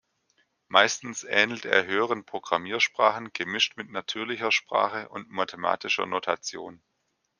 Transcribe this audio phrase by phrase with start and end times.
[0.67, 6.81] Meistens ähnelt er höheren Programmiersprachen, gemischt mit natürlicher Sprache und mathematischer Notation.